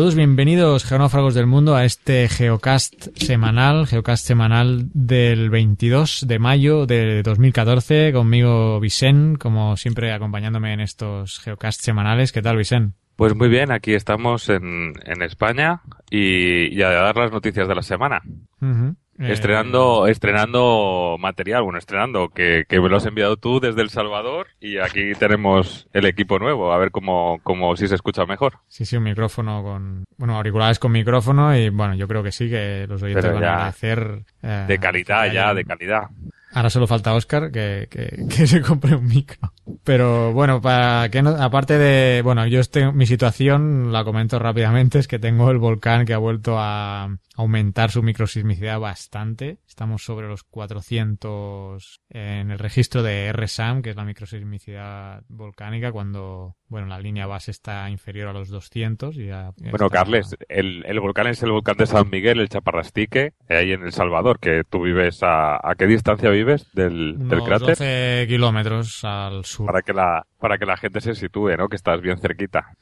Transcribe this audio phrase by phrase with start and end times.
[0.00, 6.86] Saludos, bienvenidos geonáufragos del mundo a este Geocast semanal, Geocast semanal del 22 de mayo
[6.86, 12.32] de 2014, conmigo Vicen, como siempre acompañándome en estos Geocast semanales.
[12.32, 12.94] ¿Qué tal, Vicen?
[13.14, 17.74] Pues muy bien, aquí estamos en, en España y, y, a dar las noticias de
[17.74, 18.22] la semana.
[18.62, 18.96] Uh -huh.
[19.20, 24.46] Estrenando, estrenando material, bueno, estrenando, que, que me lo has enviado tú desde El Salvador
[24.60, 28.54] y aquí tenemos el equipo nuevo, a ver cómo, cómo si se escucha mejor.
[28.68, 32.48] Sí, sí, un micrófono con, bueno, auriculares con micrófono y bueno, yo creo que sí,
[32.48, 34.22] que los oyentes Pero van a agradecer.
[34.42, 36.04] eh, De calidad ya, de calidad.
[36.52, 39.52] Ahora solo falta Oscar que, que, que se compre un micro.
[39.84, 44.98] Pero bueno, para que no, aparte de, bueno, yo este, mi situación la comento rápidamente,
[44.98, 47.08] es que tengo el volcán que ha vuelto a
[47.40, 49.58] aumentar su microsismicidad bastante.
[49.66, 56.56] Estamos sobre los 400 en el registro de RSAM, que es la microsismicidad volcánica, cuando,
[56.68, 60.84] bueno, la línea base está inferior a los 200 y ya Bueno, está- Carles, el,
[60.86, 64.62] el volcán es el volcán de San Miguel, el Chaparrastique, ahí en El Salvador, que
[64.68, 67.68] tú vives a, ¿a qué distancia vives del, del cráter?
[67.68, 69.66] 12 kilómetros al sur.
[69.66, 71.68] Para que la, para que la gente se sitúe, ¿no?
[71.68, 72.74] Que estás bien cerquita.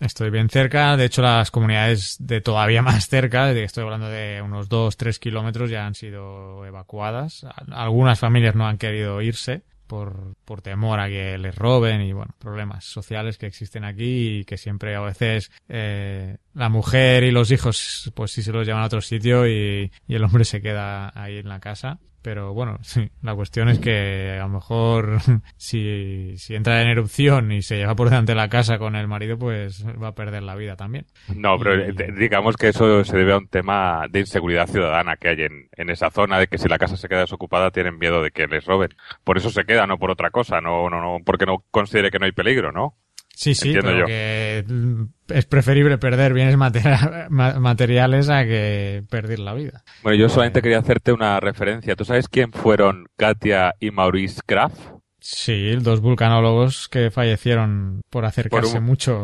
[0.00, 0.96] Estoy bien cerca.
[0.96, 5.86] De hecho, las comunidades de todavía más cerca, estoy hablando de unos 2-3 kilómetros, ya
[5.86, 7.46] han sido evacuadas.
[7.70, 12.34] Algunas familias no han querido irse por, por temor a que les roben y, bueno,
[12.38, 17.50] problemas sociales que existen aquí y que siempre a veces eh, la mujer y los
[17.50, 21.12] hijos, pues sí se los llevan a otro sitio y, y el hombre se queda
[21.14, 21.98] ahí en la casa.
[22.26, 25.18] Pero bueno, sí, la cuestión es que a lo mejor
[25.56, 29.38] si, si entra en erupción y se lleva por delante la casa con el marido,
[29.38, 31.06] pues va a perder la vida también.
[31.36, 35.16] No, pero Y- eh, digamos que eso se debe a un tema de inseguridad ciudadana
[35.16, 37.96] que hay en, en esa zona, de que si la casa se queda desocupada tienen
[37.96, 38.90] miedo de que les roben.
[39.22, 42.18] Por eso se queda, no por otra cosa, no, no, no, porque no considere que
[42.18, 42.96] no hay peligro, ¿no?
[43.38, 44.06] Sí, sí, Entiendo pero yo.
[44.06, 46.56] que mm, es preferible perder bienes
[47.30, 49.84] materiales a que perder la vida.
[50.02, 51.94] Bueno, yo solamente quería hacerte una referencia.
[51.96, 54.78] ¿Tú sabes quién fueron Katia y Maurice Kraft?
[55.20, 59.22] Sí, dos vulcanólogos que fallecieron por acercarse Por un- mucho.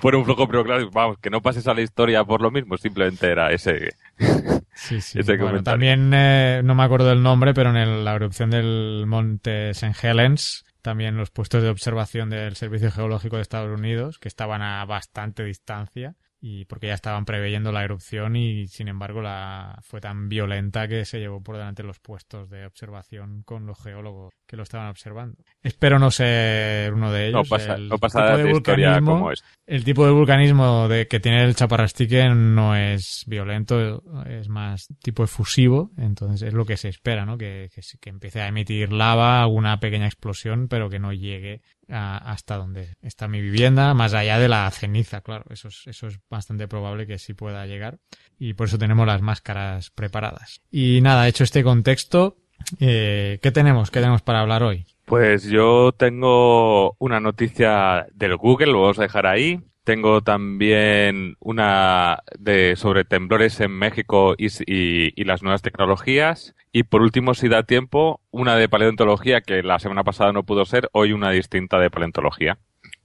[0.00, 2.76] Fueron un flojo, pero claro, vamos, que no pases a la historia por lo mismo,
[2.76, 3.90] simplemente era ese.
[4.80, 5.18] Sí, sí.
[5.18, 9.04] Ese Bueno, también eh, no me acuerdo del nombre, pero en el- la erupción del
[9.08, 9.92] monte St.
[10.08, 14.84] Helens, también los puestos de observación del Servicio Geológico de Estados Unidos, que estaban a
[14.84, 20.28] bastante distancia, y porque ya estaban preveyendo la erupción y sin embargo la fue tan
[20.28, 24.62] violenta que se llevó por delante los puestos de observación con los geólogos que lo
[24.62, 25.36] estaban observando.
[25.62, 27.48] Espero no ser uno de No ellos.
[27.48, 29.44] pasa, El no pasa tipo de, historia vulcanismo- como es.
[29.66, 35.24] el tipo de vulcanismo de que tiene el chaparrastique no es violento, es más tipo
[35.24, 37.36] efusivo, entonces es lo que se espera, ¿no?
[37.36, 42.56] Que, que, que empiece a emitir lava, alguna pequeña explosión, pero que no llegue hasta
[42.56, 46.68] donde está mi vivienda, más allá de la ceniza, claro, eso es, eso es bastante
[46.68, 47.98] probable que sí pueda llegar
[48.38, 50.60] y por eso tenemos las máscaras preparadas.
[50.70, 52.36] Y nada, hecho este contexto,
[52.80, 53.90] eh, ¿qué tenemos?
[53.90, 54.86] ¿Qué tenemos para hablar hoy?
[55.04, 59.60] Pues yo tengo una noticia del Google, lo vamos a dejar ahí.
[59.88, 66.54] Tengo también una de sobre temblores en México y, y las nuevas tecnologías.
[66.72, 70.66] Y por último, si da tiempo, una de paleontología que la semana pasada no pudo
[70.66, 72.58] ser, hoy una distinta de paleontología.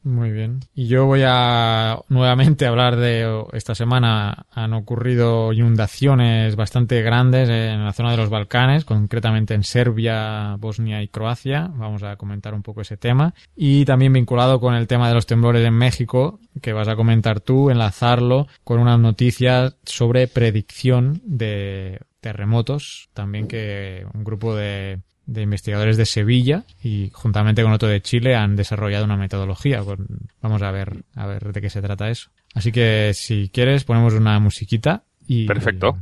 [0.03, 0.59] Muy bien.
[0.75, 7.85] Y yo voy a nuevamente hablar de esta semana han ocurrido inundaciones bastante grandes en
[7.85, 11.71] la zona de los Balcanes, concretamente en Serbia, Bosnia y Croacia.
[11.75, 13.33] Vamos a comentar un poco ese tema.
[13.55, 17.39] Y también vinculado con el tema de los temblores en México, que vas a comentar
[17.39, 25.41] tú, enlazarlo con unas noticias sobre predicción de terremotos, también que un grupo de de
[25.41, 29.81] investigadores de Sevilla y juntamente con otro de Chile han desarrollado una metodología.
[29.83, 30.07] Con-
[30.41, 32.29] Vamos a ver, a ver de qué se trata eso.
[32.53, 35.97] Así que si quieres ponemos una musiquita y Perfecto.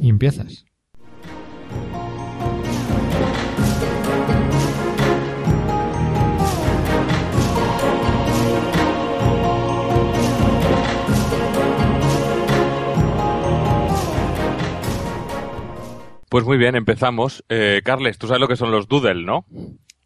[0.00, 0.64] y empiezas.
[16.32, 17.44] Pues muy bien, empezamos.
[17.50, 19.44] Eh, Carles, tú sabes lo que son los doodle, ¿no?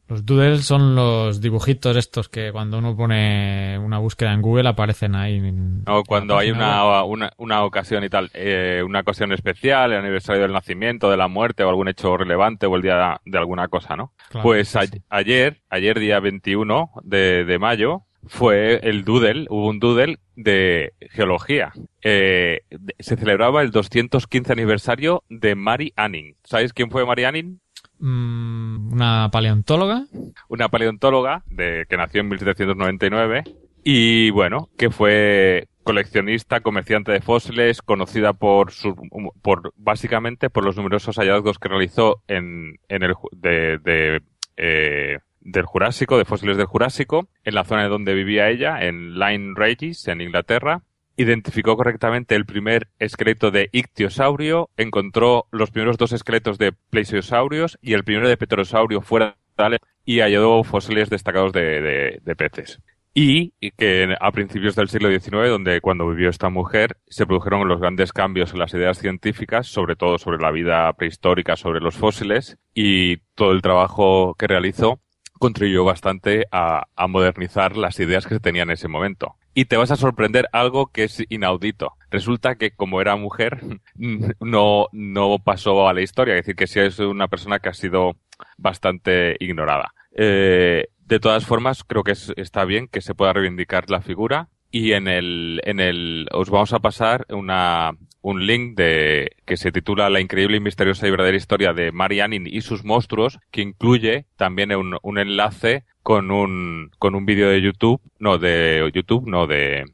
[0.09, 5.15] Los doodles son los dibujitos estos que cuando uno pone una búsqueda en Google aparecen
[5.15, 5.41] ahí.
[5.87, 10.43] o cuando hay una, una, una, ocasión y tal, eh, una ocasión especial, el aniversario
[10.43, 13.95] del nacimiento, de la muerte o algún hecho relevante o el día de alguna cosa,
[13.95, 14.13] ¿no?
[14.43, 14.75] pues
[15.11, 21.73] ayer, ayer día 21 de, de mayo, fue el doodle, hubo un doodle de geología.
[22.03, 22.61] Eh,
[22.99, 26.37] se celebraba el 215 aniversario de Mary Anning.
[26.45, 27.61] ¿Sabéis quién fue Mary Anning?
[27.99, 30.07] Mm, una paleontóloga.
[30.49, 33.45] Una paleontóloga de, que nació en 1799
[33.85, 38.97] y bueno, que fue coleccionista, comerciante de fósiles, conocida por, su,
[39.41, 44.23] por básicamente por los numerosos hallazgos que realizó en, en el de, de
[44.57, 49.55] eh, del Jurásico, de fósiles del Jurásico, en la zona donde vivía ella, en Lyme
[49.57, 50.83] Regis, en Inglaterra,
[51.17, 57.95] identificó correctamente el primer esqueleto de ictiosaurio, encontró los primeros dos esqueletos de plesiosaurios y
[57.95, 62.81] el primero de pterosaurio fuera de y halló fósiles destacados de, peces.
[63.15, 67.81] Y que a principios del siglo XIX, donde cuando vivió esta mujer, se produjeron los
[67.81, 72.59] grandes cambios en las ideas científicas, sobre todo sobre la vida prehistórica, sobre los fósiles,
[72.75, 75.01] y todo el trabajo que realizó
[75.39, 79.91] contribuyó bastante a, modernizar las ideas que se tenían en ese momento y te vas
[79.91, 81.95] a sorprender algo que es inaudito.
[82.11, 83.61] Resulta que como era mujer,
[84.41, 87.75] no, no pasó a la historia, es decir, que sí es una persona que ha
[87.75, 88.17] sido
[88.59, 89.95] bastante ignorada.
[90.15, 94.93] Eh, de todas formas, creo que está bien que se pueda reivindicar la figura y
[94.93, 97.93] en el, en el, os vamos a pasar una,
[98.27, 102.19] un link de, que se titula La increíble y misteriosa y verdadera historia de Mary
[102.19, 107.49] Anning y sus monstruos, que incluye también un, un enlace con un, con un vídeo
[107.49, 109.85] de YouTube, no, de YouTube, no, de,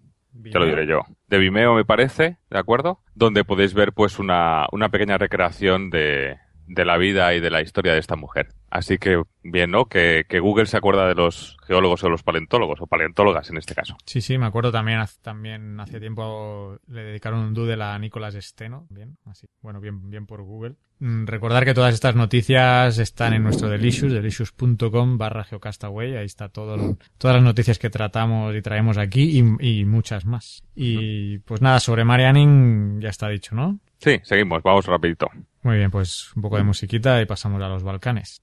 [0.50, 3.00] te lo diré yo, de Vimeo me parece, ¿de acuerdo?
[3.14, 6.38] Donde podéis ver pues una, una pequeña recreación de,
[6.72, 8.48] de la vida y de la historia de esta mujer.
[8.70, 9.84] Así que bien, ¿no?
[9.84, 13.74] Que, que, Google se acuerda de los geólogos o los paleontólogos, o paleontólogas en este
[13.74, 13.96] caso.
[14.06, 18.86] Sí, sí, me acuerdo también, también hace tiempo le dedicaron un doodle a Nicolás Steno,
[18.88, 20.76] bien, así, bueno, bien, bien por Google.
[21.00, 26.48] Mm, recordar que todas estas noticias están en nuestro Delicious, delicious.com barra geocastaway, ahí está
[26.48, 30.62] todo, todas las noticias que tratamos y traemos aquí y, y muchas más.
[30.75, 33.80] Y pues nada, sobre Marianing ya está dicho, ¿no?
[34.02, 35.28] Sí, seguimos, vamos rapidito.
[35.62, 38.43] Muy bien, pues un poco de musiquita y pasamos a los Balcanes.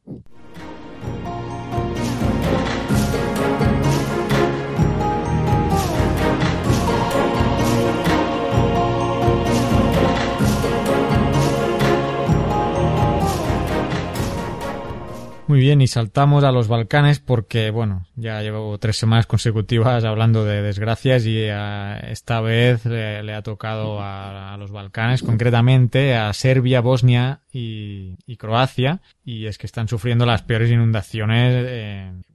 [15.49, 20.45] Muy bien, y saltamos a los Balcanes porque, bueno, ya llevo tres semanas consecutivas hablando
[20.45, 26.81] de desgracias y eh, esta vez le, ha tocado a, los Balcanes, concretamente a Serbia,
[26.81, 31.65] Bosnia y, Croacia, y es que están sufriendo las peores inundaciones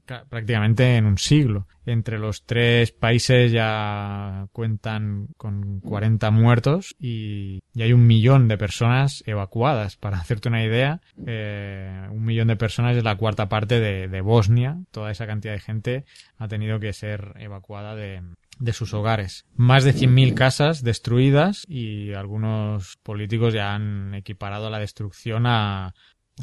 [0.06, 1.66] prácticamente en un siglo.
[1.86, 9.22] Entre los tres países ya cuentan con 40 muertos y, hay un millón de personas
[9.26, 9.96] evacuadas.
[10.04, 14.78] Para hacerte una idea, eh, un millón de personas es la cuarta parte de, Bosnia.
[14.90, 16.04] Toda esa cantidad de gente
[16.38, 18.22] ha tenido que ser evacuada de,
[18.58, 19.44] de sus hogares.
[19.54, 25.94] Más de 100.000 casas destruidas y algunos políticos ya han equiparado la destrucción a,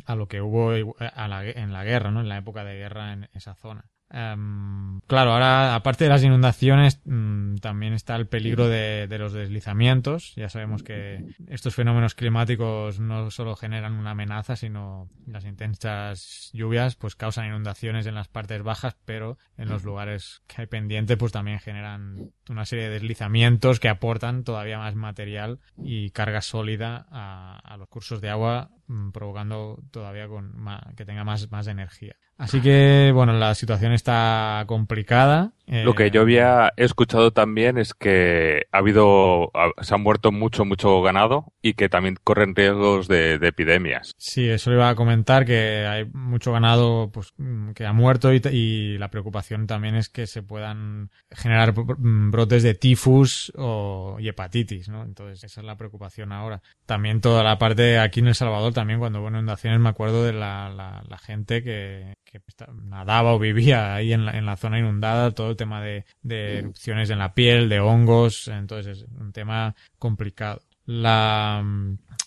[0.05, 2.21] a lo que hubo en la guerra, ¿no?
[2.21, 3.91] En la época de guerra en esa zona.
[4.13, 10.33] Em, claro, ahora, aparte de las inundaciones, mm, también está el peligro de, los deslizamientos.
[10.35, 16.95] Ya sabemos que estos fenómenos climáticos no solo generan una amenaza, sino las intensas lluvias
[16.95, 21.31] pues causan inundaciones en las partes bajas, pero en los lugares que hay pendiente pues
[21.31, 27.77] también generan una serie de deslizamientos que aportan todavía más material y carga sólida a,
[27.77, 28.71] los cursos de agua,
[29.13, 30.53] provocando todavía con
[30.95, 32.15] que tenga más, más energía.
[32.37, 35.53] Así que, bueno, la situación está complicada.
[35.71, 41.01] Lo que yo había escuchado también es que ha habido, se han muerto mucho, mucho
[41.01, 44.13] ganado y que también corren riesgos de, epidemias.
[44.17, 47.33] Sí, eso iba a comentar que hay mucho ganado pues,
[47.73, 53.51] que ha muerto y, la preocupación también es que se puedan generar brotes de tifus
[53.55, 55.03] o, y hepatitis, ¿no?
[55.03, 56.61] Entonces, esa es la preocupación ahora.
[56.85, 60.33] También toda la parte aquí en El Salvador, también cuando hubo inundaciones, me acuerdo de
[60.33, 62.41] la, la gente que, que
[62.85, 66.59] nadaba o vivía ahí en la, en la zona inundada, todo el tema de, de
[66.59, 70.61] erupciones en la piel, de hongos, entonces es un tema complicado.
[70.85, 71.63] La,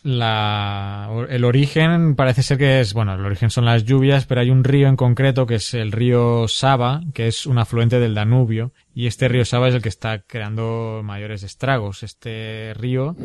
[0.05, 4.51] la, el origen parece ser que es, bueno, el origen son las lluvias, pero hay
[4.51, 8.75] un río en concreto que es el río Saba, que es un afluente del Danubio,
[8.95, 12.03] y este río Saba es el que está creando mayores estragos.
[12.03, 13.17] Este río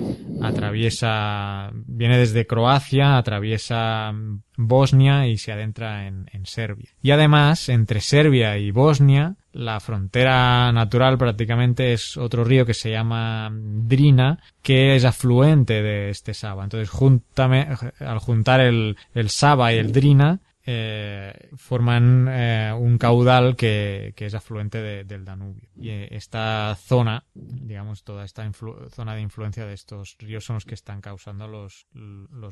[0.42, 4.14] atraviesa, viene desde Croacia, atraviesa
[4.56, 6.92] Bosnia y se adentra en, en Serbia.
[7.02, 12.92] Y además, entre Serbia y Bosnia, la frontera natural prácticamente es otro río que se
[12.92, 16.64] llama Drina, que es afluente de este Saba.
[16.64, 17.68] Entonces, juntame,
[18.00, 20.40] al juntar el, el Saba y el Drina,
[20.72, 25.68] eh, forman eh, un caudal que, es afluente de, del Danubio.
[25.76, 28.48] Y eh, esta zona, digamos, toda esta
[28.92, 31.88] zona de influencia de estos ríos son los que están causando los,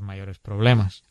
[0.02, 1.04] mayores problemas.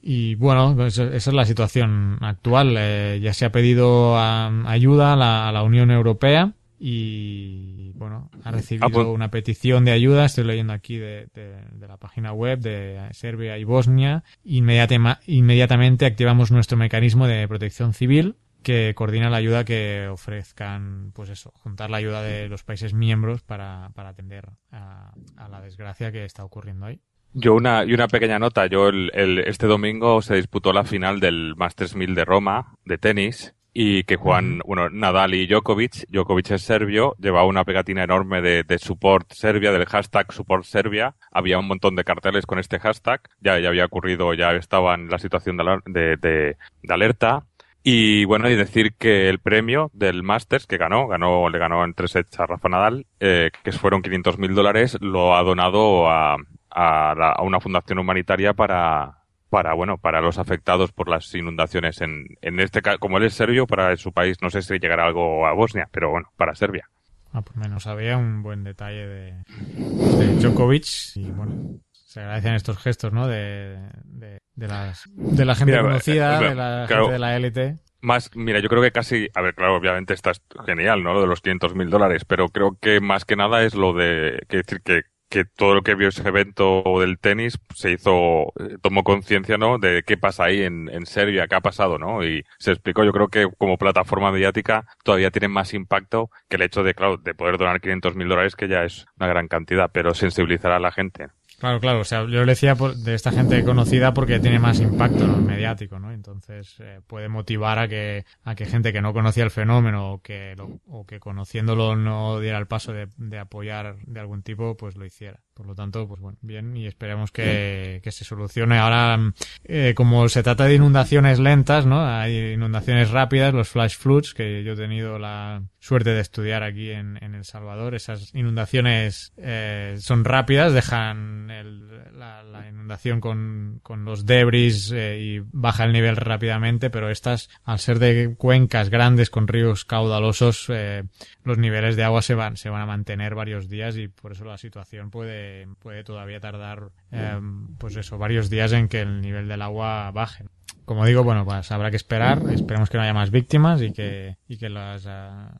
[0.00, 2.74] Y bueno, pues esa es la situación actual.
[3.20, 6.54] Ya se ha pedido ayuda a la Unión Europea
[6.86, 9.06] y bueno, ha recibido ah, pues...
[9.06, 13.56] una petición de ayuda, estoy leyendo aquí de, de, de, la página web de Serbia
[13.56, 14.22] y Bosnia.
[14.44, 21.30] Inmediata, inmediatamente activamos nuestro mecanismo de protección civil que coordina la ayuda que ofrezcan, pues
[21.30, 26.12] eso, juntar la ayuda de los países miembros para, para atender a, a la desgracia
[26.12, 27.00] que está ocurriendo ahí.
[27.32, 31.18] Yo una, y una pequeña nota, yo el, el, este domingo se disputó la final
[31.18, 36.52] del Masters 1000 de Roma de tenis y que Juan, bueno, Nadal y Djokovic, Djokovic
[36.52, 41.58] es serbio, llevaba una pegatina enorme de, de support Serbia, del hashtag support Serbia, había
[41.58, 45.18] un montón de carteles con este hashtag, ya, ya había ocurrido, ya estaba en la
[45.18, 47.46] situación de, de, de, de alerta,
[47.82, 51.94] y bueno, y decir que el premio del Masters que ganó, ganó, le ganó en
[51.94, 56.36] tres sets a Rafa Nadal, eh, que fueron 500 mil dólares, lo ha donado a,
[56.70, 59.23] a, la, a una fundación humanitaria para,
[59.54, 63.34] para bueno para los afectados por las inundaciones en, en este caso como él es
[63.34, 66.90] serbio para su país no sé si llegará algo a Bosnia pero bueno para Serbia.
[67.32, 72.78] Ah, pues menos había un buen detalle de, de Djokovic y bueno se agradecen estos
[72.78, 77.04] gestos no de, de, de las de la gente mira, conocida eh, de la claro,
[77.04, 77.78] gente de la élite.
[78.00, 80.32] Más, mira, yo creo que casi, a ver, claro, obviamente está
[80.66, 81.14] genial, ¿no?
[81.14, 84.44] Lo de los 500 mil dólares, pero creo que más que nada es lo de,
[84.46, 88.76] que decir que que todo lo que vio ese evento del tenis se hizo, eh,
[88.80, 89.78] tomó conciencia, ¿no?
[89.78, 92.24] De qué pasa ahí en, en Serbia, qué ha pasado, ¿no?
[92.24, 96.62] Y se explicó, yo creo que como plataforma mediática todavía tiene más impacto que el
[96.62, 99.90] hecho de, claro, de poder donar 500 mil dólares, que ya es una gran cantidad,
[99.92, 101.26] pero sensibilizar a la gente.
[101.58, 102.00] Claro, claro.
[102.00, 106.12] O sea, yo le decía de esta gente conocida porque tiene más impacto mediático, ¿no?
[106.12, 110.22] Entonces eh, puede motivar a que a que gente que no conocía el fenómeno o
[110.22, 114.76] que lo, o que conociéndolo no diera el paso de, de, apoyar de algún tipo,
[114.76, 115.40] pues lo hiciera.
[115.54, 118.78] Por lo tanto, pues bueno, bien y esperemos que, que se solucione.
[118.78, 119.32] Ahora,
[119.62, 122.04] eh, como se trata de inundaciones lentas, ¿no?
[122.04, 126.90] Hay inundaciones rápidas, los flash floods que yo he tenido la suerte de estudiar aquí
[126.90, 127.94] en, en El Salvador.
[127.94, 135.20] Esas inundaciones eh, son rápidas, dejan el, la, la, inundación con, con los debris eh,
[135.20, 140.66] y baja el nivel rápidamente, pero estas, al ser de cuencas grandes con ríos caudalosos,
[140.68, 141.04] eh,
[141.44, 144.44] los niveles de agua se van, se van a mantener varios días y por eso
[144.44, 147.38] la situación puede, puede todavía tardar, eh,
[147.78, 150.44] pues eso, varios días en que el nivel del agua baje.
[150.84, 154.36] Como digo, bueno, pues habrá que esperar, esperemos que no haya más víctimas y que,
[154.48, 155.10] y que las uh,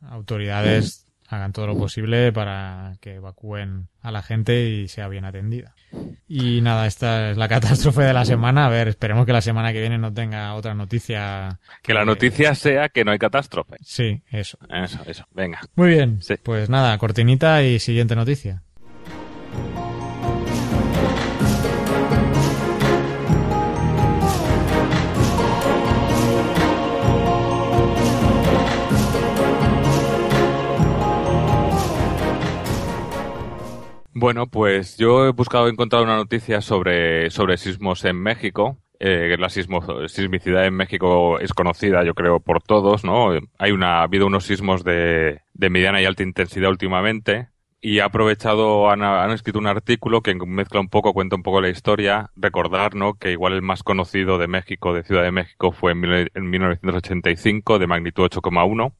[0.09, 5.73] autoridades hagan todo lo posible para que evacúen a la gente y sea bien atendida.
[6.27, 8.65] Y nada, esta es la catástrofe de la semana.
[8.65, 11.59] A ver, esperemos que la semana que viene no tenga otra noticia.
[11.81, 13.77] Que la noticia sea que no hay catástrofe.
[13.81, 14.57] Sí, eso.
[14.69, 15.25] Eso, eso.
[15.31, 15.61] Venga.
[15.75, 16.21] Muy bien.
[16.21, 16.35] Sí.
[16.41, 18.64] Pues nada, cortinita y siguiente noticia.
[34.25, 38.79] Bueno, pues yo he buscado, he encontrado una noticia sobre, sobre sismos en México.
[38.99, 43.33] Eh, la sismo, sismicidad en México es conocida, yo creo, por todos, ¿no?
[43.59, 47.49] Hay una, ha habido unos sismos de, de mediana y alta intensidad últimamente.
[47.81, 51.61] Y ha aprovechado, han, han, escrito un artículo que mezcla un poco, cuenta un poco
[51.61, 52.31] la historia.
[52.35, 53.19] Recordar, ¿no?
[53.19, 56.03] Que igual el más conocido de México, de Ciudad de México, fue en,
[56.33, 58.91] en 1985, de magnitud 8,1.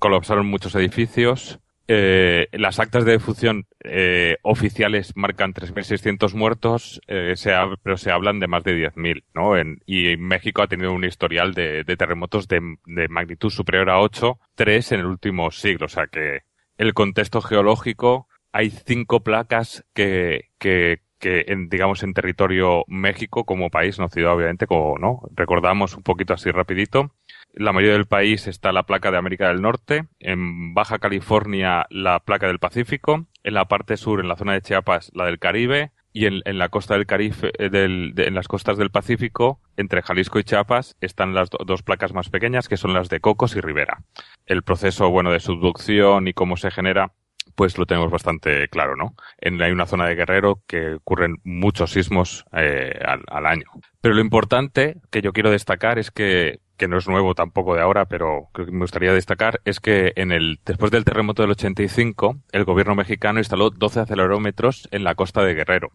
[0.00, 7.52] Colapsaron muchos edificios eh, las actas de defunción eh, oficiales marcan 3.600 muertos, eh, se
[7.52, 9.56] ha, pero se hablan de más de 10.000, ¿no?
[9.56, 14.00] En, y México ha tenido un historial de, de terremotos de, de, magnitud superior a
[14.00, 15.86] 8, 3 en el último siglo.
[15.86, 16.40] O sea que
[16.78, 23.68] el contexto geológico, hay cinco placas que, que, que en, digamos, en territorio México como
[23.68, 25.20] país, no ciudad obviamente, como, ¿no?
[25.34, 27.12] Recordamos un poquito así rapidito
[27.56, 32.20] la mayoría del país está la placa de América del Norte, en Baja California la
[32.20, 35.92] placa del Pacífico, en la parte sur, en la zona de Chiapas, la del Caribe,
[36.16, 40.44] y en, la costa del Caribe, eh, en las costas del Pacífico, entre Jalisco y
[40.44, 44.04] Chiapas, están las dos placas más pequeñas, que son las de Cocos y Rivera.
[44.46, 47.12] El proceso, bueno, de subducción y cómo se genera,
[47.56, 49.16] pues lo tenemos bastante claro, ¿no?
[49.38, 53.66] En, hay una zona de Guerrero que ocurren muchos sismos eh, al, año.
[54.00, 57.82] Pero lo importante que yo quiero destacar es que que no es nuevo tampoco de
[57.82, 61.52] ahora, pero creo que me gustaría destacar, es que en el, después del terremoto del
[61.52, 65.90] 85, el gobierno mexicano instaló 12 acelerómetros en la costa de Guerrero,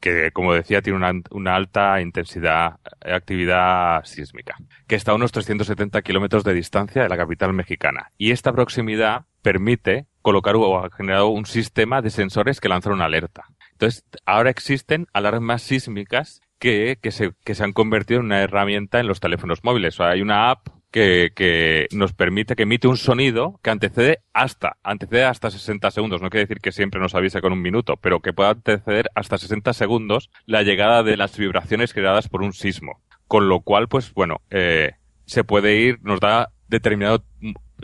[0.00, 4.56] que, como decía, tiene una, una alta intensidad, actividad sísmica,
[4.86, 8.12] que está a unos 370 kilómetros de distancia de la capital mexicana.
[8.16, 13.06] Y esta proximidad permite colocar o ha generado un sistema de sensores que lanzan una
[13.06, 13.44] alerta.
[13.72, 19.00] Entonces, ahora existen alarmas sísmicas que, que, se, que se han convertido en una herramienta
[19.00, 19.98] en los teléfonos móviles.
[19.98, 25.24] Hay una app que, que, nos permite que emite un sonido que antecede hasta, antecede
[25.24, 26.20] hasta 60 segundos.
[26.22, 29.38] No quiere decir que siempre nos avise con un minuto, pero que pueda anteceder hasta
[29.38, 33.00] 60 segundos la llegada de las vibraciones creadas por un sismo.
[33.26, 34.92] Con lo cual, pues bueno, eh,
[35.24, 37.24] se puede ir, nos da determinado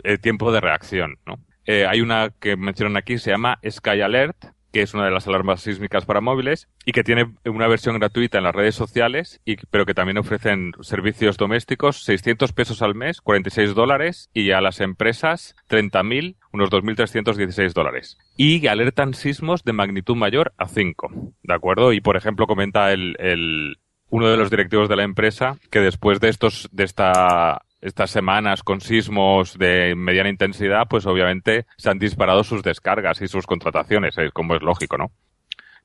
[0.03, 1.39] eh, tiempo de reacción, ¿no?
[1.65, 4.37] Eh, hay una que mencionan aquí, se llama Sky Alert,
[4.71, 8.37] que es una de las alarmas sísmicas para móviles y que tiene una versión gratuita
[8.37, 13.21] en las redes sociales, y, pero que también ofrecen servicios domésticos, 600 pesos al mes,
[13.21, 18.17] 46 dólares, y a las empresas 30.000, unos 2.316 dólares.
[18.35, 21.09] Y alertan sismos de magnitud mayor a 5,
[21.43, 21.93] ¿de acuerdo?
[21.93, 23.77] Y por ejemplo comenta el, el
[24.09, 28.63] uno de los directivos de la empresa que después de estos de esta estas semanas
[28.63, 34.15] con sismos de mediana intensidad, pues obviamente se han disparado sus descargas y sus contrataciones,
[34.33, 35.11] como es lógico, ¿no?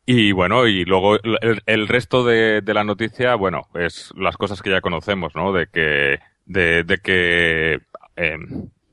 [0.04, 4.70] Y bueno, y luego el, resto de, de, la noticia, bueno, es las cosas que
[4.70, 5.52] ya conocemos, ¿no?
[5.52, 7.80] De que, de, de que
[8.16, 8.38] eh,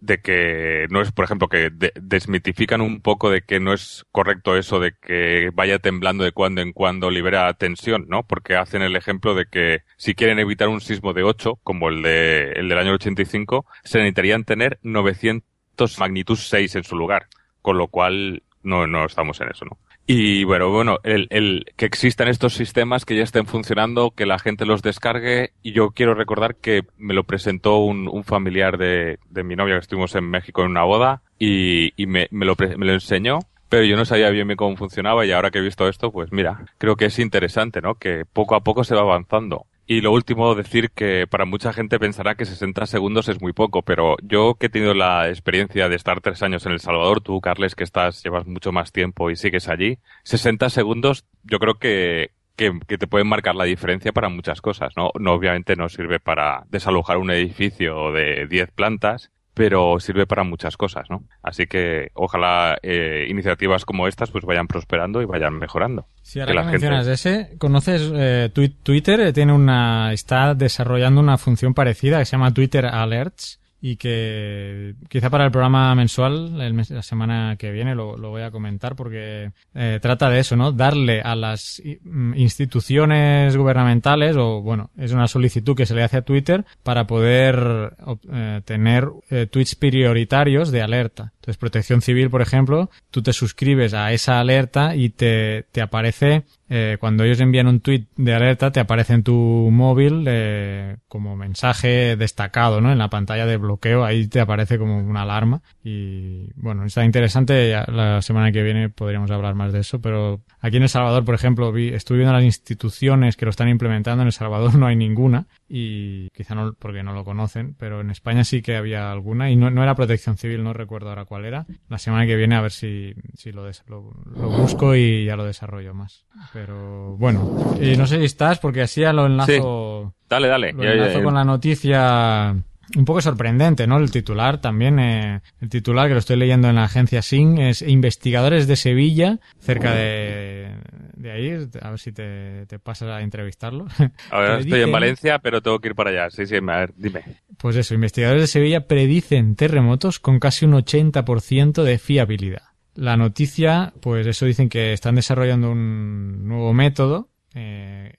[0.01, 4.55] de que no es, por ejemplo, que desmitifican un poco de que no es correcto
[4.55, 8.23] eso de que vaya temblando de cuando en cuando libera tensión, ¿no?
[8.23, 12.01] Porque hacen el ejemplo de que si quieren evitar un sismo de 8, como el,
[12.01, 17.27] de, el del año 85, se necesitarían tener 900 magnitud 6 en su lugar.
[17.61, 19.77] Con lo cual, no, no estamos en eso, ¿no?
[20.11, 24.39] Y bueno, bueno, el, el, que existan estos sistemas que ya estén funcionando, que la
[24.39, 25.51] gente los descargue.
[25.61, 29.75] Y yo quiero recordar que me lo presentó un, un familiar de, de, mi novia
[29.75, 33.37] que estuvimos en México en una boda y, y me, me, lo, me lo enseñó.
[33.69, 36.31] Pero yo no sabía bien, bien cómo funcionaba y ahora que he visto esto, pues
[36.31, 37.93] mira, creo que es interesante, ¿no?
[37.93, 39.67] Que poco a poco se va avanzando.
[39.91, 43.81] Y lo último, decir que para mucha gente pensará que 60 segundos es muy poco,
[43.81, 47.41] pero yo que he tenido la experiencia de estar tres años en El Salvador, tú,
[47.41, 52.29] Carles, que estás, llevas mucho más tiempo y sigues allí, 60 segundos yo creo que,
[52.55, 55.09] que, que, te pueden marcar la diferencia para muchas cosas, ¿no?
[55.19, 60.77] No, obviamente no sirve para desalojar un edificio de 10 plantas, pero sirve para muchas
[60.77, 61.23] cosas, ¿no?
[61.43, 66.07] Así que ojalá eh, iniciativas como estas pues vayan prosperando y vayan mejorando.
[66.21, 69.19] Si ahora que, mencionas ese, ¿conoces eh, Twitter?
[69.19, 74.95] Eh, tiene una, está desarrollando una función parecida que se llama Twitter Alerts y que
[75.07, 79.51] quizá para el programa mensual, la semana que viene, lo, lo voy a comentar porque
[79.73, 80.71] eh, trata de eso, ¿no?
[80.71, 86.17] Darle a las mm, instituciones gubernamentales, o bueno, es una solicitud que se le hace
[86.17, 87.93] a Twitter para poder
[88.31, 91.33] eh, tener eh, tweets prioritarios de alerta.
[91.49, 96.43] Entonces, Protección Civil, por ejemplo, tú te suscribes a esa alerta y te, te aparece
[96.71, 101.35] eh, cuando ellos envían un tweet de alerta, te aparece en tu móvil eh, como
[101.35, 102.91] mensaje destacado, ¿no?
[102.91, 105.63] En la pantalla de bloqueo, ahí te aparece como una alarma.
[105.83, 107.71] Y bueno, está interesante.
[107.87, 111.33] La semana que viene podríamos hablar más de eso, pero aquí en El Salvador, por
[111.33, 114.21] ejemplo, vi, estuve viendo las instituciones que lo están implementando.
[114.21, 118.11] En El Salvador no hay ninguna y quizá no porque no lo conocen, pero en
[118.11, 121.38] España sí que había alguna y no, no era protección civil, no recuerdo ahora cuál
[121.45, 121.65] era.
[121.87, 125.45] La semana que viene a ver si, si lo, lo, lo busco y ya lo
[125.45, 126.25] desarrollo más.
[126.53, 130.13] Pero bueno, y no sé si estás porque así ya lo enlazo.
[130.29, 130.73] Dale, dale.
[130.73, 132.55] Lo enlazo con la noticia
[132.95, 133.97] un poco sorprendente, ¿no?
[133.97, 137.81] El titular también, eh, el titular que lo estoy leyendo en la agencia SIN es
[137.81, 140.73] investigadores de Sevilla, cerca de,
[141.19, 143.87] de ahí, a ver si te, te pasas a entrevistarlo.
[144.31, 146.29] A ver, estoy en Valencia, pero tengo que ir para allá.
[146.29, 147.41] Sí, sí, a ver, dime.
[147.57, 152.63] Pues eso, investigadores de Sevilla predicen terremotos con casi un 80% de fiabilidad.
[152.95, 158.13] La noticia, pues eso dicen que están desarrollando un nuevo método eh,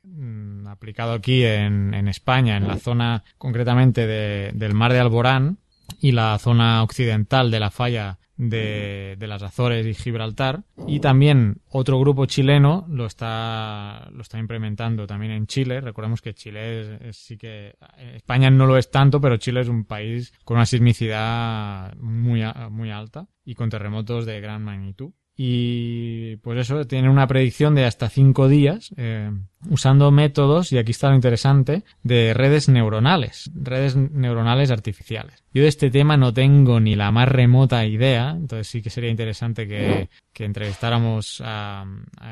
[0.67, 5.59] aplicado aquí en, en, España, en la zona concretamente de, del mar de Alborán
[6.01, 10.64] y la zona occidental de la falla de, de, las Azores y Gibraltar.
[10.87, 15.81] Y también otro grupo chileno lo está, lo está implementando también en Chile.
[15.81, 17.74] Recordemos que Chile es, sí que,
[18.14, 22.90] España no lo es tanto, pero Chile es un país con una sismicidad muy, muy
[22.90, 25.12] alta y con terremotos de gran magnitud.
[25.37, 29.31] Y pues eso, tiene una predicción de hasta cinco días eh,
[29.68, 35.44] usando métodos, y aquí está lo interesante, de redes neuronales, redes neuronales artificiales.
[35.53, 39.11] Yo de este tema no tengo ni la más remota idea, entonces sí que sería
[39.11, 40.09] interesante que,
[40.40, 41.85] entrevistáramos a,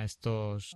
[0.03, 0.75] estos,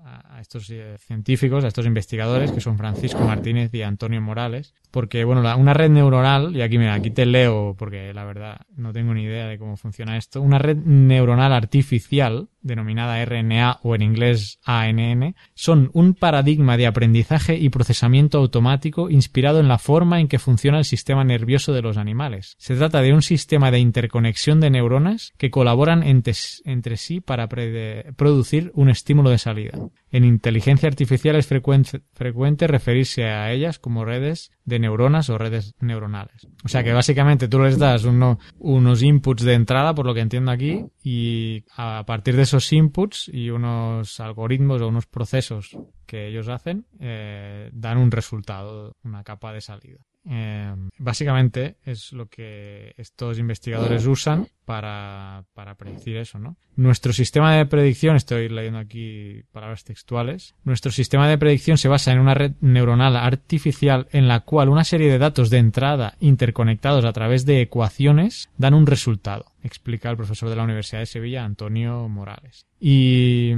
[0.70, 5.72] eh, científicos, a estos investigadores, que son Francisco Martínez y Antonio Morales, porque, bueno, una
[5.72, 9.46] red neuronal, y aquí, mira, aquí te leo, porque la verdad no tengo ni idea
[9.46, 15.88] de cómo funciona esto, una red neuronal artificial, denominada RNA o en inglés ANN, son
[15.94, 16.41] un paradigma
[16.76, 21.72] de aprendizaje y procesamiento automático inspirado en la forma en que funciona el sistema nervioso
[21.72, 22.54] de los animales.
[22.58, 27.48] Se trata de un sistema de interconexión de neuronas que colaboran entre, entre sí para
[27.48, 29.78] producir un estímulo de salida.
[30.12, 36.46] En inteligencia artificial es frecuente, referirse a ellas como redes de neuronas o redes neuronales.
[36.64, 40.20] O sea que básicamente tú les das uno, unos inputs de entrada, por lo que
[40.20, 46.28] entiendo aquí, y a partir de esos inputs y unos algoritmos o unos procesos que
[46.28, 50.00] ellos hacen, eh, dan un resultado, una capa de salida.
[50.28, 56.56] Eh, básicamente es lo que estos investigadores usan para, para predecir eso, ¿no?
[56.76, 62.12] Nuestro sistema de predicción, estoy leyendo aquí palabras textuales, nuestro sistema de predicción se basa
[62.12, 67.04] en una red neuronal artificial en la cual una serie de datos de entrada interconectados
[67.04, 71.44] a través de ecuaciones dan un resultado, explica el profesor de la Universidad de Sevilla,
[71.44, 72.66] Antonio Morales.
[72.80, 73.52] Y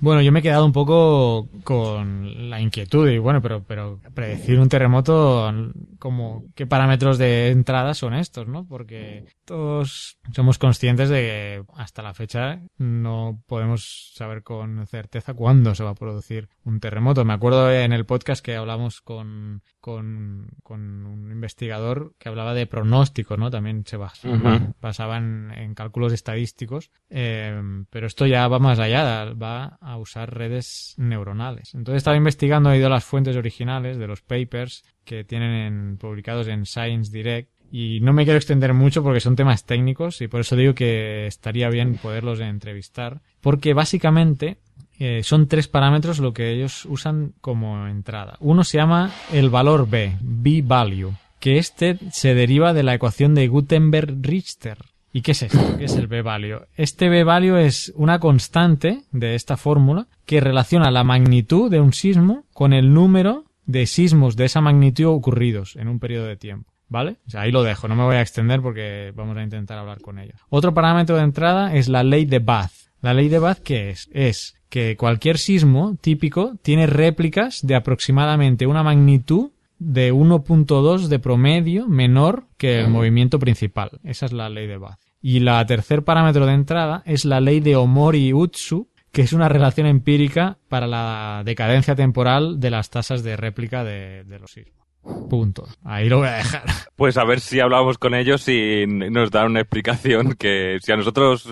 [0.00, 4.60] bueno, yo me he quedado un poco con la inquietud y bueno, pero, pero predecir
[4.60, 5.52] un terremoto,
[5.98, 8.66] como qué parámetros de entrada son estos, ¿no?
[8.66, 15.74] Porque todos somos conscientes de que hasta la fecha no podemos saber con certeza cuándo
[15.74, 17.24] se va a producir un terremoto.
[17.24, 22.66] Me acuerdo en el podcast que hablamos con, con, con un investigador que hablaba de
[22.66, 23.50] pronóstico, ¿no?
[23.50, 29.96] También se basaba, en, cálculos estadísticos, eh, pero esto ya va más allá, va a
[29.96, 31.74] usar redes neuronales.
[31.74, 36.48] Entonces estaba investigando, he ido a las fuentes originales de los papers que tienen publicados
[36.48, 40.40] en Science Direct y no me quiero extender mucho porque son temas técnicos y por
[40.40, 44.58] eso digo que estaría bien poderlos entrevistar porque básicamente
[44.98, 48.36] eh, son tres parámetros lo que ellos usan como entrada.
[48.40, 53.48] Uno se llama el valor B, B-value, que este se deriva de la ecuación de
[53.48, 54.78] Gutenberg-Richter.
[55.12, 55.76] ¿Y qué es esto?
[55.78, 56.66] ¿Qué es el B-value?
[56.76, 62.44] Este B-value es una constante de esta fórmula que relaciona la magnitud de un sismo
[62.52, 66.72] con el número de sismos de esa magnitud ocurridos en un periodo de tiempo.
[66.90, 67.16] ¿Vale?
[67.26, 70.00] O sea, ahí lo dejo, no me voy a extender porque vamos a intentar hablar
[70.00, 70.40] con ellos.
[70.48, 72.72] Otro parámetro de entrada es la ley de Bath.
[73.00, 74.08] La ley de Bath, ¿qué es?
[74.12, 81.86] Es que cualquier sismo típico tiene réplicas de aproximadamente una magnitud de 1.2 de promedio
[81.86, 84.00] menor que el movimiento principal.
[84.02, 84.98] Esa es la ley de Bath.
[85.22, 89.86] Y la tercer parámetro de entrada es la ley de Omori-Utsu, que es una relación
[89.86, 94.87] empírica para la decadencia temporal de las tasas de réplica de, de los sismos.
[95.28, 95.66] Punto.
[95.84, 96.62] Ahí lo voy a dejar.
[96.96, 100.96] Pues a ver si hablamos con ellos y nos dan una explicación que si a
[100.96, 101.48] nosotros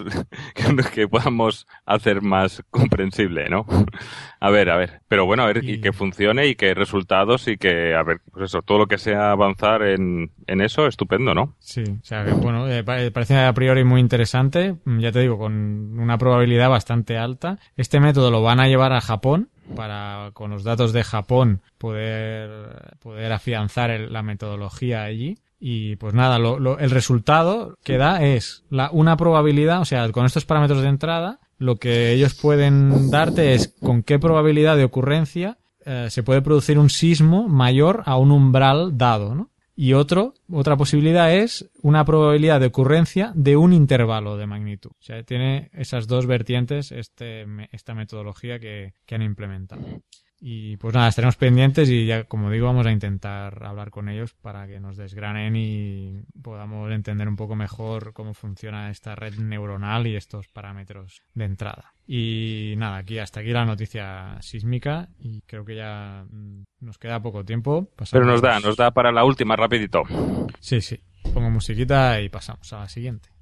[0.95, 3.64] que podamos hacer más comprensible, ¿no?
[4.40, 5.01] A ver, a ver.
[5.09, 8.47] Pero bueno, a ver, y, que funcione y que resultados y que, a ver, pues
[8.47, 11.55] eso, todo lo que sea avanzar en, en eso, estupendo, ¿no?
[11.59, 15.99] Sí, o sea, que, bueno, eh, parece a priori muy interesante, ya te digo, con
[15.99, 17.59] una probabilidad bastante alta.
[17.77, 22.97] Este método lo van a llevar a Japón para con los datos de Japón poder,
[23.01, 25.39] poder afianzar la metodología allí.
[25.59, 30.27] Y pues nada, lo, el resultado que da es la, una probabilidad, o sea, con
[30.27, 35.57] estos parámetros de entrada, lo que ellos pueden darte es con qué probabilidad de ocurrencia
[35.87, 39.51] eh, se puede producir un sismo mayor a un umbral dado, ¿no?
[39.79, 44.91] Y otro, otra posibilidad es una probabilidad de ocurrencia de un intervalo de magnitud.
[44.93, 49.83] O sea, tiene esas dos vertientes este, esta metodología que, que han implementado.
[50.38, 54.35] Y pues nada, estaremos pendientes y ya, como digo, vamos a intentar hablar con ellos
[54.35, 60.07] para que nos desgranen y podamos entender un poco mejor cómo funciona esta red neuronal
[60.07, 61.94] y estos parámetros de entrada.
[62.07, 67.20] Y nada, aquí hasta aquí la noticia sísmica y creo que ya mm, nos queda
[67.20, 67.88] poco tiempo.
[68.11, 70.03] Pero nos da, nos da para la última rapidito.
[70.61, 71.01] Sí, sí.
[71.33, 73.36] Pongo musiquita y pasamos a la siguiente.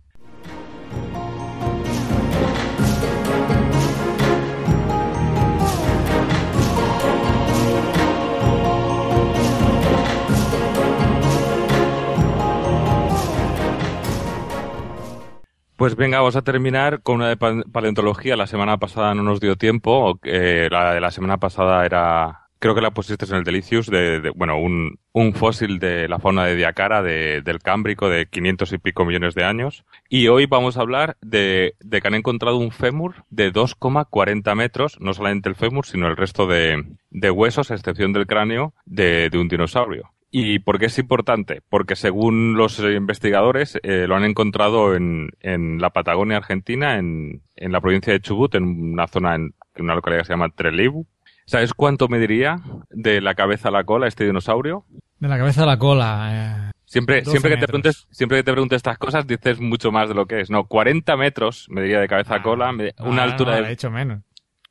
[15.76, 18.36] Pues venga, vamos a terminar con una de paleontología.
[18.36, 20.20] La semana pasada no nos dio tiempo.
[20.22, 24.32] Eh, la de la semana pasada era creo que la pusiste en el Delicious, de,
[24.34, 28.78] bueno, un, un, fósil de la fauna de Diacara de, del Cámbrico de 500 y
[28.78, 29.84] pico millones de años.
[30.08, 34.96] Y hoy vamos a hablar de, de que han encontrado un fémur de 2,40 metros,
[34.98, 39.48] no solamente el fémur, sino el resto de, huesos, a excepción del cráneo, de un
[39.48, 40.13] dinosaurio.
[40.36, 41.62] ¿Y por qué es importante?
[41.70, 47.70] Porque según los investigadores eh, lo han encontrado en, en la Patagonia Argentina, en, en,
[47.70, 51.06] la provincia de Chubut, en una zona, en, una localidad que se llama Trelew.
[51.46, 52.56] ¿Sabes cuánto mediría
[52.90, 54.84] de la cabeza a la cola este dinosaurio?
[55.20, 56.30] De la cabeza a la cola.
[56.32, 60.08] Eh, siempre, siempre que te preguntes, siempre que te preguntes estas cosas dices mucho más
[60.08, 60.50] de lo que es.
[60.50, 63.70] No, 40 metros mediría de cabeza a cola, una ah, altura de.
[63.70, 64.24] hecho menos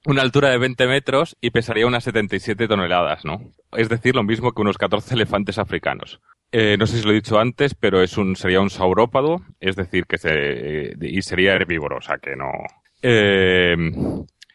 [0.06, 3.42] una altura de 20 metros y pesaría unas 77 toneladas, ¿no?
[3.76, 6.20] Es decir, lo mismo que unos 14 elefantes africanos.
[6.52, 9.76] Eh, no sé si lo he dicho antes, pero es un, sería un saurópado, es
[9.76, 12.52] decir, que se, y sería herbívoro, o sea que no.
[13.02, 13.76] Eh,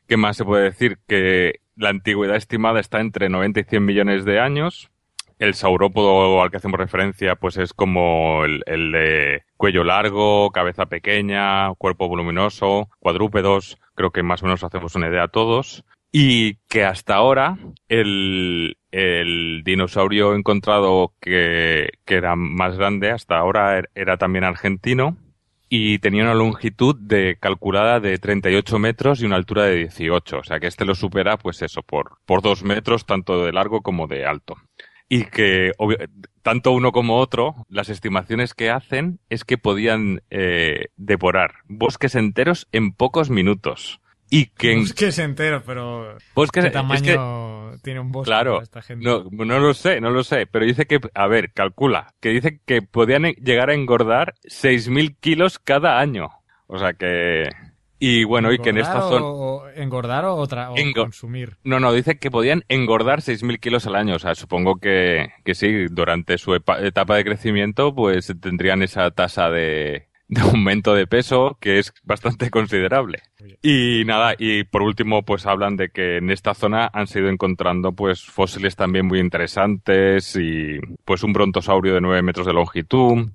[0.07, 0.99] ¿Qué más se puede decir?
[1.07, 4.91] Que la antigüedad estimada está entre 90 y 100 millones de años.
[5.39, 10.87] El saurópodo al que hacemos referencia, pues es como el, el de cuello largo, cabeza
[10.87, 15.85] pequeña, cuerpo voluminoso, cuadrúpedos, creo que más o menos hacemos una idea a todos.
[16.11, 17.59] Y que hasta ahora
[17.89, 25.19] el, el dinosaurio encontrado que, era más grande, hasta ahora er, era también argentino
[25.69, 30.39] y tenía una longitud de calculada de 38 metros y una altura de 18.
[30.39, 33.83] O sea que este lo supera, pues eso, por, por dos metros, tanto de largo
[33.83, 34.57] como de alto.
[35.09, 35.73] Y que
[36.42, 42.68] tanto uno como otro, las estimaciones que hacen es que podían eh, devorar bosques enteros
[42.73, 44.01] en pocos minutos.
[44.31, 49.03] Y que Bosques enteros, pero bosques, ¿qué tamaño tiene un bosque claro, esta gente?
[49.05, 52.61] No, no lo sé, no lo sé, pero dice que, a ver, calcula, que dice
[52.66, 56.29] que podían llegar a engordar 6.000 kilos cada año.
[56.66, 57.49] O sea que...
[57.99, 59.25] Y bueno, y que en esta zona...
[59.25, 61.57] O, ¿Engordar o, otra, o consumir?
[61.65, 64.17] No, no, dice que podían engordar 6.000 kilos al año.
[64.17, 69.51] O sea, supongo que, que sí, durante su etapa de crecimiento, pues tendrían esa tasa
[69.51, 73.23] de, de aumento de peso que es bastante considerable.
[73.63, 77.93] Y nada, y por último, pues hablan de que en esta zona han sido encontrando
[77.93, 83.31] pues fósiles también muy interesantes y pues un brontosaurio de 9 metros de longitud,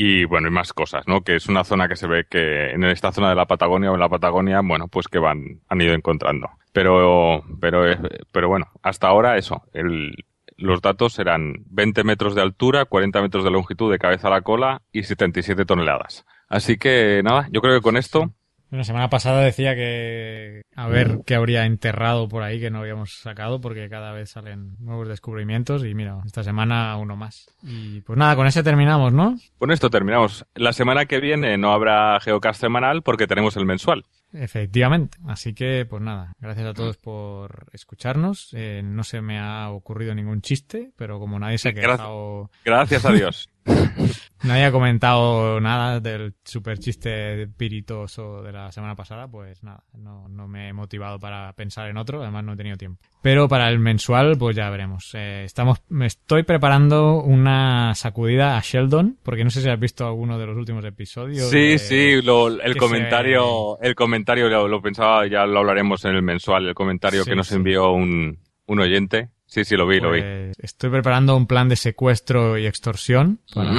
[0.00, 1.22] y bueno, y más cosas, ¿no?
[1.22, 3.94] Que es una zona que se ve que en esta zona de la Patagonia o
[3.94, 6.48] en la Patagonia, bueno, pues que van, han ido encontrando.
[6.72, 7.84] Pero, pero,
[8.30, 10.24] pero bueno, hasta ahora eso, el,
[10.56, 14.42] los datos eran 20 metros de altura, 40 metros de longitud de cabeza a la
[14.42, 16.24] cola y 77 toneladas.
[16.48, 18.30] Así que nada, yo creo que con esto
[18.70, 23.18] la semana pasada decía que a ver qué habría enterrado por ahí que no habíamos
[23.18, 27.48] sacado porque cada vez salen nuevos descubrimientos y mira, esta semana uno más.
[27.62, 29.36] Y pues nada, con ese terminamos, ¿no?
[29.58, 30.44] Con esto terminamos.
[30.54, 34.04] La semana que viene no habrá Geocast semanal porque tenemos el mensual.
[34.32, 35.18] Efectivamente.
[35.26, 38.50] Así que, pues nada, gracias a todos por escucharnos.
[38.52, 42.50] Eh, no se me ha ocurrido ningún chiste, pero como nadie se ha quejado...
[42.64, 43.48] Gracias a Dios.
[44.44, 50.28] nadie ha comentado nada del super chiste piritoso de la semana pasada, pues nada, no,
[50.28, 53.00] no, me he motivado para pensar en otro, además no he tenido tiempo.
[53.22, 55.10] Pero para el mensual, pues ya veremos.
[55.14, 60.06] Eh, estamos, me estoy preparando una sacudida a Sheldon, porque no sé si has visto
[60.06, 61.50] alguno de los últimos episodios.
[61.50, 66.74] Sí, sí, el comentario, el comentario lo, pensaba, ya lo hablaremos en el mensual, el
[66.74, 70.20] comentario que nos envió un, un oyente Sí, sí, lo vi, lo vi.
[70.20, 73.72] Pues estoy preparando un plan de secuestro y extorsión para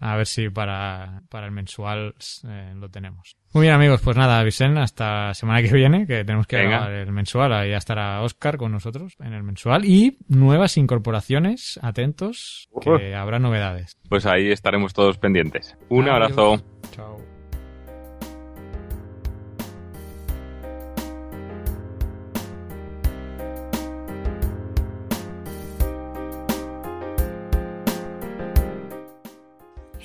[0.00, 2.14] a ver si para, para el mensual
[2.48, 3.36] eh, lo tenemos.
[3.52, 7.12] Muy bien, amigos, pues nada, avisen hasta semana que viene, que tenemos que grabar el
[7.12, 7.52] mensual.
[7.52, 9.84] Ahí ya estará Oscar con nosotros en el mensual.
[9.84, 13.96] Y nuevas incorporaciones, atentos, que habrá novedades.
[14.08, 15.76] Pues ahí estaremos todos pendientes.
[15.88, 16.60] Un abrazo.
[16.90, 17.33] Chao.